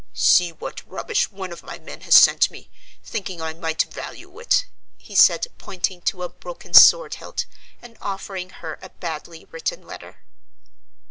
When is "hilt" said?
7.13-7.45